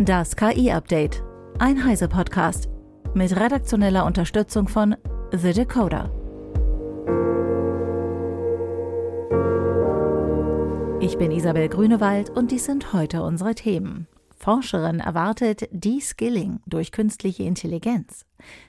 [0.00, 1.24] Das KI-Update.
[1.58, 2.68] Ein Heise-Podcast.
[3.14, 4.94] Mit redaktioneller Unterstützung von
[5.32, 6.12] The Decoder.
[11.00, 14.06] Ich bin Isabel Grünewald und dies sind heute unsere Themen.
[14.36, 18.24] Forscherin erwartet De-Skilling durch künstliche Intelligenz.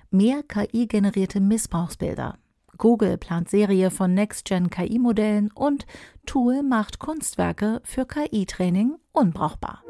[0.09, 2.39] Mehr KI-generierte Missbrauchsbilder.
[2.79, 5.85] Google plant Serie von Next-Gen-KI-Modellen und
[6.25, 9.83] Tool macht Kunstwerke für KI-Training unbrauchbar.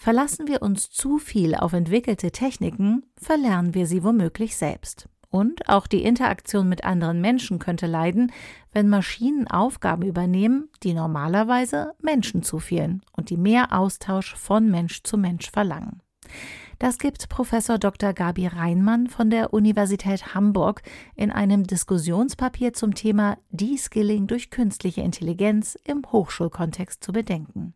[0.00, 5.10] Verlassen wir uns zu viel auf entwickelte Techniken, verlernen wir sie womöglich selbst.
[5.28, 8.32] Und auch die Interaktion mit anderen Menschen könnte leiden,
[8.72, 15.18] wenn Maschinen Aufgaben übernehmen, die normalerweise Menschen zufielen und die mehr Austausch von Mensch zu
[15.18, 16.00] Mensch verlangen.
[16.78, 18.14] Das gibt Professor Dr.
[18.14, 20.80] Gabi Reinmann von der Universität Hamburg
[21.14, 27.74] in einem Diskussionspapier zum Thema De-Skilling durch künstliche Intelligenz im Hochschulkontext zu bedenken.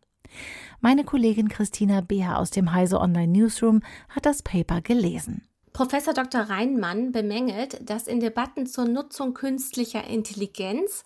[0.81, 5.47] Meine Kollegin Christina Beer aus dem Heise Online Newsroom hat das Paper gelesen.
[5.73, 6.41] Professor Dr.
[6.41, 11.03] Reinmann bemängelt, dass in Debatten zur Nutzung künstlicher Intelligenz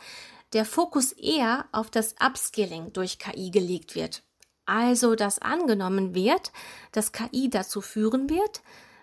[0.54, 4.24] der Fokus eher auf das Upskilling durch KI gelegt wird.
[4.66, 6.52] Also, dass angenommen wird,
[6.92, 8.62] dass KI dazu führen wird,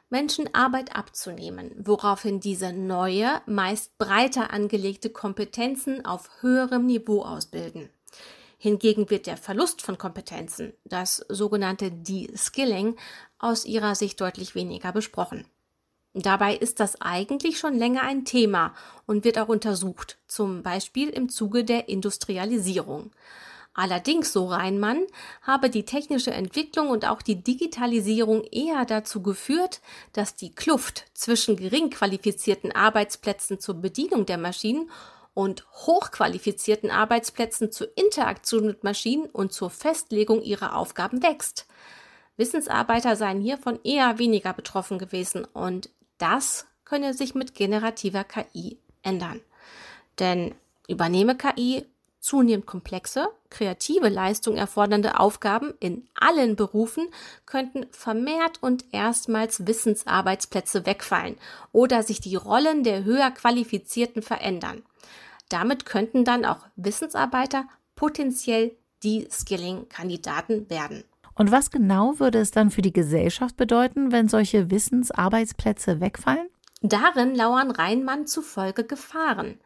[0.09, 7.91] Menschen Arbeit abzunehmen, woraufhin diese neue, meist breiter angelegte Kompetenzen auf höherem Niveau ausbilden.
[8.59, 12.97] Hingegen wird der Verlust von Kompetenzen, das sogenannte De-Skilling,
[13.39, 15.47] aus ihrer Sicht deutlich weniger besprochen.
[16.15, 21.29] Dabei ist das eigentlich schon länger ein Thema und wird auch untersucht, zum Beispiel im
[21.29, 23.11] Zuge der Industrialisierung.
[23.75, 25.07] Allerdings, so Reinmann,
[25.43, 29.83] habe die technische Entwicklung und auch die Digitalisierung eher dazu geführt,
[30.15, 34.91] dass die Kluft zwischen gering qualifizierten Arbeitsplätzen zur Bedienung der Maschinen
[35.37, 41.67] und hochqualifizierten Arbeitsplätzen zur Interaktion mit Maschinen und zur Festlegung ihrer Aufgaben wächst.
[42.39, 49.43] Wissensarbeiter seien hiervon eher weniger betroffen gewesen und das könne sich mit generativer KI ändern.
[50.19, 50.55] Denn
[50.89, 51.85] übernehme KI
[52.19, 57.09] zunehmend komplexe, kreative Leistung erfordernde Aufgaben in allen Berufen
[57.45, 61.37] könnten vermehrt und erstmals Wissensarbeitsplätze wegfallen
[61.73, 64.83] oder sich die Rollen der höher Qualifizierten verändern.
[65.49, 71.05] Damit könnten dann auch Wissensarbeiter potenziell die Skilling-Kandidaten werden.
[71.35, 76.49] Und was genau würde es dann für die Gesellschaft bedeuten, wenn solche Wissensarbeitsplätze wegfallen?
[76.83, 79.59] Darin lauern Reinmann zufolge Gefahren.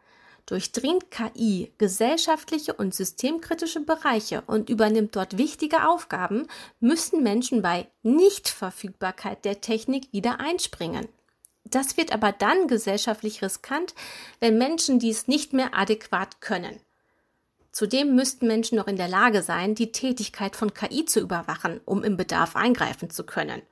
[0.47, 6.49] Durchdringt KI gesellschaftliche und systemkritische Bereiche und übernimmt dort wichtige Aufgaben,
[6.81, 11.09] müssen Menschen bei Nichtverfügbarkeit der Technik wieder einspringen.
[11.65, 13.95] Das wird aber dann gesellschaftlich riskant,
[14.41, 16.81] wenn Menschen dies nicht mehr adäquat können.
[17.73, 22.03] Zudem müssten Menschen noch in der Lage sein, die Tätigkeit von KI zu überwachen, um
[22.03, 23.63] im Bedarf eingreifen zu können.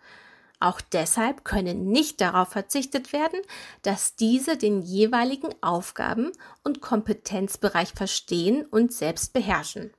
[0.61, 3.41] Auch deshalb könne nicht darauf verzichtet werden,
[3.83, 6.33] dass diese den jeweiligen Aufgaben
[6.65, 9.93] und Kompetenzbereich verstehen und selbst beherrschen.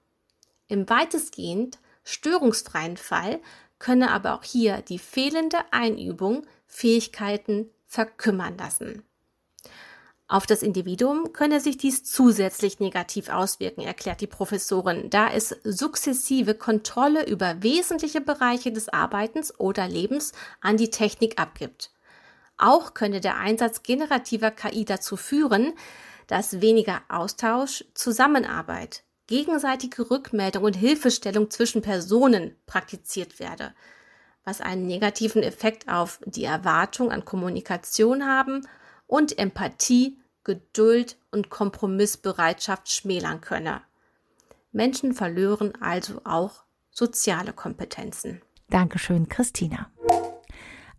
[0.68, 3.40] Im weitestgehend störungsfreien Fall
[3.80, 9.04] könne aber auch hier die fehlende Einübung Fähigkeiten verkümmern lassen.
[10.28, 16.54] Auf das Individuum könne sich dies zusätzlich negativ auswirken, erklärt die Professorin, da es sukzessive
[16.54, 21.92] Kontrolle über wesentliche Bereiche des Arbeitens oder Lebens an die Technik abgibt.
[22.58, 25.74] Auch könne der Einsatz generativer KI dazu führen,
[26.28, 33.74] dass weniger Austausch, Zusammenarbeit, gegenseitige Rückmeldung und Hilfestellung zwischen Personen praktiziert werde
[34.44, 38.68] was einen negativen Effekt auf die Erwartung an Kommunikation haben
[39.08, 43.82] und Empathie, Geduld und Kompromissbereitschaft schmälern könne.
[44.72, 48.42] Menschen verlören also auch soziale Kompetenzen.
[48.70, 49.90] Dankeschön, Christina.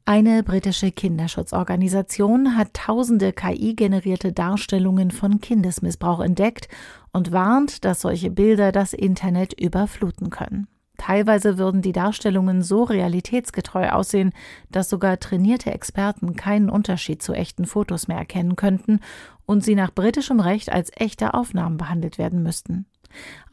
[0.04, 6.68] Eine britische Kinderschutzorganisation hat tausende KI-generierte Darstellungen von Kindesmissbrauch entdeckt
[7.12, 10.66] und warnt, dass solche Bilder das Internet überfluten können.
[11.00, 14.34] Teilweise würden die Darstellungen so realitätsgetreu aussehen,
[14.70, 19.00] dass sogar trainierte Experten keinen Unterschied zu echten Fotos mehr erkennen könnten
[19.46, 22.84] und sie nach britischem Recht als echte Aufnahmen behandelt werden müssten.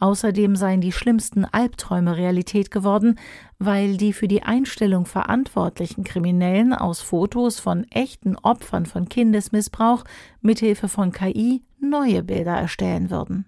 [0.02, 3.18] Außerdem seien die schlimmsten Albträume Realität geworden,
[3.60, 10.04] weil die für die Einstellung verantwortlichen Kriminellen aus Fotos von echten Opfern von Kindesmissbrauch
[10.42, 13.46] mithilfe von KI neue Bilder erstellen würden.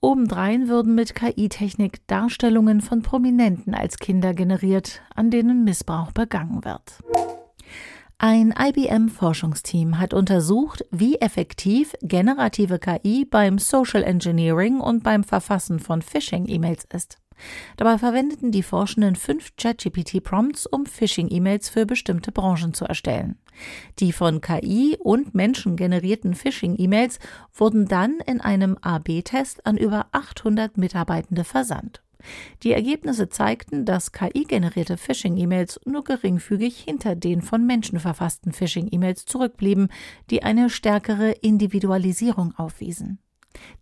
[0.00, 7.02] Obendrein würden mit KI-Technik Darstellungen von Prominenten als Kinder generiert, an denen Missbrauch begangen wird.
[8.18, 16.02] Ein IBM-Forschungsteam hat untersucht, wie effektiv generative KI beim Social Engineering und beim Verfassen von
[16.02, 17.18] Phishing-E-Mails ist.
[17.76, 23.38] Dabei verwendeten die Forschenden fünf ChatGPT-Prompts, um Phishing-E-Mails für bestimmte Branchen zu erstellen.
[23.98, 27.18] Die von KI und Menschen generierten Phishing-E-Mails
[27.54, 32.02] wurden dann in einem AB-Test an über 800 Mitarbeitende versandt.
[32.62, 39.88] Die Ergebnisse zeigten, dass KI-generierte Phishing-E-Mails nur geringfügig hinter den von Menschen verfassten Phishing-E-Mails zurückblieben,
[40.30, 43.18] die eine stärkere Individualisierung aufwiesen.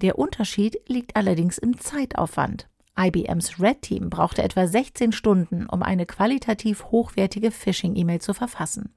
[0.01, 2.69] Der Unterschied liegt allerdings im Zeitaufwand.
[2.99, 8.95] IBMs Red Team brauchte etwa 16 Stunden, um eine qualitativ hochwertige Phishing-E-Mail zu verfassen.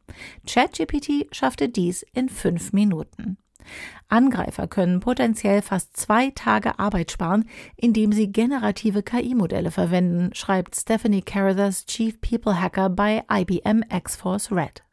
[0.47, 3.37] ChatGPT schaffte dies in fünf Minuten.
[4.07, 11.21] Angreifer können potenziell fast zwei Tage Arbeit sparen, indem sie generative KI-Modelle verwenden, schreibt Stephanie
[11.21, 14.83] Carruthers, Chief People Hacker bei IBM X-Force Red.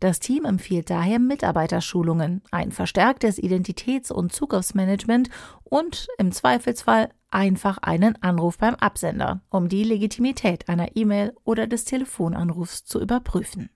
[0.00, 5.30] Das Team empfiehlt daher Mitarbeiterschulungen, ein verstärktes Identitäts- und Zugriffsmanagement
[5.64, 11.84] und im Zweifelsfall einfach einen Anruf beim Absender, um die Legitimität einer E-Mail oder des
[11.84, 13.70] Telefonanrufs zu überprüfen.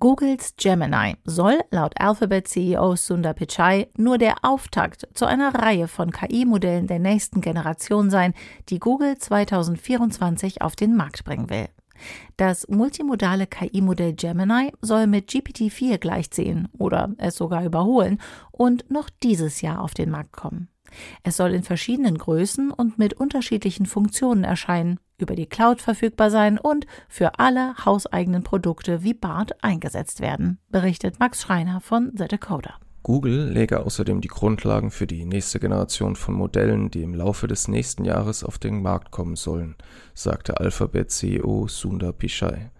[0.00, 6.86] Googles Gemini soll laut Alphabet-CEO Sundar Pichai nur der Auftakt zu einer Reihe von KI-Modellen
[6.86, 8.32] der nächsten Generation sein,
[8.70, 11.68] die Google 2024 auf den Markt bringen will.
[12.36, 18.20] Das multimodale KI-Modell Gemini soll mit GPT-4 gleichziehen oder es sogar überholen
[18.50, 20.68] und noch dieses Jahr auf den Markt kommen.
[21.22, 26.58] Es soll in verschiedenen Größen und mit unterschiedlichen Funktionen erscheinen, über die Cloud verfügbar sein
[26.58, 32.74] und für alle hauseigenen Produkte wie BART eingesetzt werden, berichtet Max Schreiner von The Decoder.
[33.02, 37.66] Google lege außerdem die Grundlagen für die nächste Generation von Modellen, die im Laufe des
[37.66, 39.74] nächsten Jahres auf den Markt kommen sollen,
[40.12, 42.70] sagte Alphabet-CEO Sundar Pichai.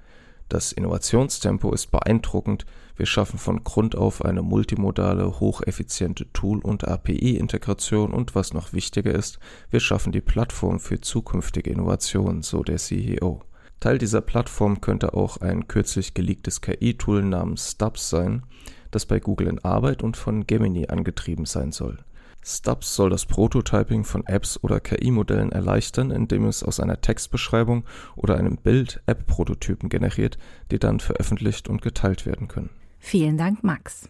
[0.50, 2.66] Das Innovationstempo ist beeindruckend.
[2.96, 9.14] Wir schaffen von Grund auf eine multimodale, hocheffiziente Tool- und API-Integration und was noch wichtiger
[9.14, 9.38] ist,
[9.70, 13.42] wir schaffen die Plattform für zukünftige Innovationen, so der CEO.
[13.78, 18.42] Teil dieser Plattform könnte auch ein kürzlich geleaktes KI-Tool namens Stubbs sein,
[18.90, 21.98] das bei Google in Arbeit und von Gemini angetrieben sein soll.
[22.42, 27.84] Stubbs soll das Prototyping von Apps oder KI-Modellen erleichtern, indem es aus einer Textbeschreibung
[28.16, 30.38] oder einem Bild App-Prototypen generiert,
[30.70, 32.70] die dann veröffentlicht und geteilt werden können.
[32.98, 34.08] Vielen Dank, Max.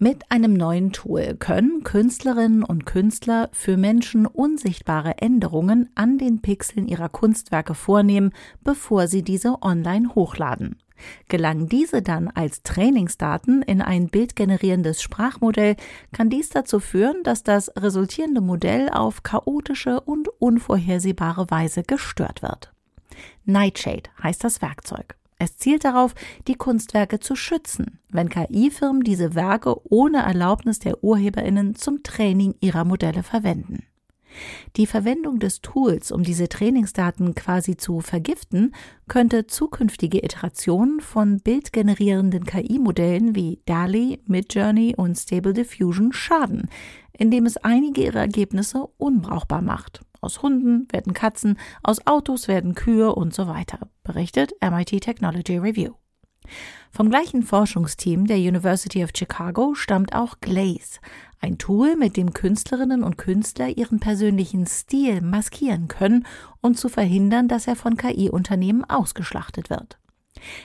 [0.00, 6.86] Mit einem neuen Tool können Künstlerinnen und Künstler für Menschen unsichtbare Änderungen an den Pixeln
[6.86, 10.76] ihrer Kunstwerke vornehmen, bevor sie diese online hochladen.
[11.28, 15.76] Gelangen diese dann als Trainingsdaten in ein bildgenerierendes Sprachmodell,
[16.12, 22.72] kann dies dazu führen, dass das resultierende Modell auf chaotische und unvorhersehbare Weise gestört wird.
[23.44, 25.16] Nightshade heißt das Werkzeug.
[25.38, 26.14] Es zielt darauf,
[26.48, 32.84] die Kunstwerke zu schützen, wenn KI-Firmen diese Werke ohne Erlaubnis der Urheberinnen zum Training ihrer
[32.84, 33.84] Modelle verwenden.
[34.76, 38.74] Die Verwendung des Tools, um diese Trainingsdaten quasi zu vergiften,
[39.08, 46.68] könnte zukünftige Iterationen von bildgenerierenden KI-Modellen wie DALI, Midjourney und Stable Diffusion schaden,
[47.12, 50.00] indem es einige ihrer Ergebnisse unbrauchbar macht.
[50.20, 55.92] Aus Hunden werden Katzen, aus Autos werden Kühe und so weiter, berichtet MIT Technology Review.
[56.90, 61.00] Vom gleichen Forschungsteam der University of Chicago stammt auch Glaze,
[61.40, 66.26] ein Tool, mit dem Künstlerinnen und Künstler ihren persönlichen Stil maskieren können,
[66.60, 69.98] um zu verhindern, dass er von KI-Unternehmen ausgeschlachtet wird.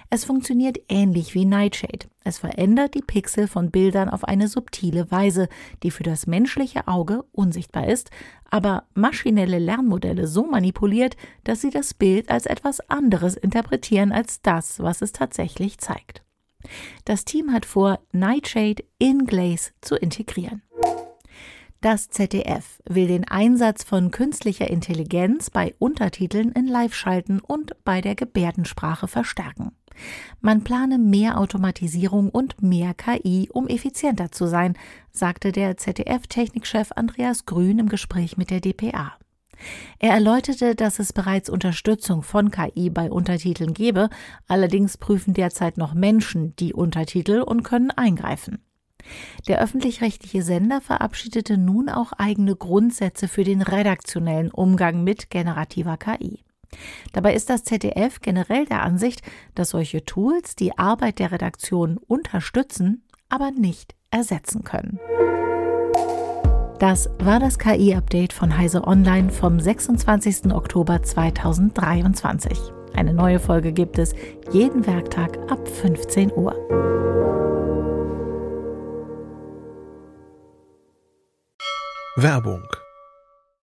[0.10, 2.08] Es funktioniert ähnlich wie Nightshade.
[2.24, 5.48] Es verändert die Pixel von Bildern auf eine subtile Weise,
[5.82, 8.12] die für das menschliche Auge unsichtbar ist,
[8.50, 14.80] aber maschinelle Lernmodelle so manipuliert, dass sie das Bild als etwas anderes interpretieren als das,
[14.80, 16.24] was es tatsächlich zeigt.
[17.06, 20.62] Das Team hat vor, Nightshade in Glaze zu integrieren.
[21.84, 28.16] Das ZDF will den Einsatz von künstlicher Intelligenz bei Untertiteln in Live-Schalten und bei der
[28.16, 29.74] Gebärdensprache verstärken.
[30.40, 34.78] Man plane mehr Automatisierung und mehr KI, um effizienter zu sein,
[35.12, 39.18] sagte der ZDF-Technikchef Andreas Grün im Gespräch mit der dpa.
[40.00, 44.10] Er erläuterte, dass es bereits Unterstützung von KI bei Untertiteln gebe,
[44.48, 48.60] allerdings prüfen derzeit noch Menschen die Untertitel und können eingreifen.
[49.48, 56.40] Der öffentlich-rechtliche Sender verabschiedete nun auch eigene Grundsätze für den redaktionellen Umgang mit generativer KI.
[57.12, 59.22] Dabei ist das ZDF generell der Ansicht,
[59.56, 65.00] dass solche Tools die Arbeit der Redaktion unterstützen, aber nicht ersetzen können.
[66.80, 70.52] Das war das KI-Update von Heise Online vom 26.
[70.52, 72.60] Oktober 2023.
[72.94, 74.14] Eine neue Folge gibt es
[74.52, 76.54] jeden Werktag ab 15 Uhr.
[82.16, 82.68] Werbung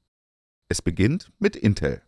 [0.70, 2.02] Es beginnt mit Intel.